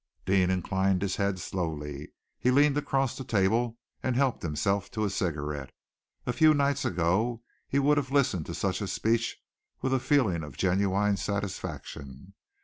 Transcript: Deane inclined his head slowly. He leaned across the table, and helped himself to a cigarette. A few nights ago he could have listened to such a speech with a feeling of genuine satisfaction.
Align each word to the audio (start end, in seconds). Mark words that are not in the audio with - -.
Deane 0.25 0.49
inclined 0.49 1.03
his 1.03 1.17
head 1.17 1.37
slowly. 1.39 2.11
He 2.39 2.49
leaned 2.49 2.75
across 2.75 3.15
the 3.15 3.23
table, 3.23 3.77
and 4.01 4.15
helped 4.15 4.41
himself 4.41 4.89
to 4.89 5.05
a 5.05 5.11
cigarette. 5.11 5.69
A 6.25 6.33
few 6.33 6.55
nights 6.55 6.83
ago 6.83 7.43
he 7.67 7.79
could 7.79 7.97
have 7.97 8.09
listened 8.11 8.47
to 8.47 8.55
such 8.55 8.81
a 8.81 8.87
speech 8.87 9.37
with 9.83 9.93
a 9.93 9.99
feeling 9.99 10.41
of 10.41 10.57
genuine 10.57 11.17
satisfaction. 11.17 12.33